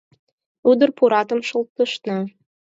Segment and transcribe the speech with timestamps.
[0.71, 2.19] Ӱдыр пуратым шолтышна.